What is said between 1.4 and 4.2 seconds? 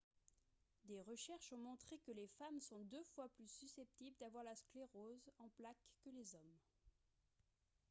ont montré que les femmes sont deux fois plus susceptibles